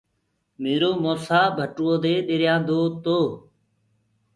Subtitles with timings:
[0.61, 3.17] ميرو مآسآ ڀٽوئو دي ڏريآندو تو۔